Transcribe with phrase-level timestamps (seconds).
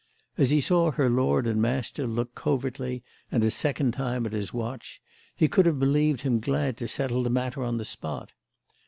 [0.35, 4.51] As he saw her lord and master look covertly and a second time at his
[4.51, 4.99] watch
[5.35, 8.31] he could have believed him glad to settle the matter on the spot.